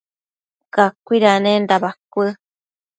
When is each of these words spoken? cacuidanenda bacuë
cacuidanenda 0.73 1.75
bacuë 1.83 2.29